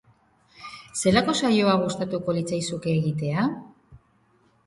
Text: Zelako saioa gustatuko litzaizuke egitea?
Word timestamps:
Zelako 1.01 1.33
saioa 1.41 1.75
gustatuko 1.83 2.35
litzaizuke 2.37 2.93
egitea? 2.95 3.45